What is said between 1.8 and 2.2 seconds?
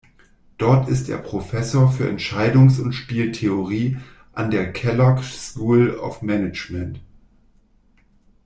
für